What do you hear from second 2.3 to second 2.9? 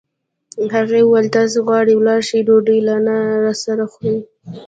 ډوډۍ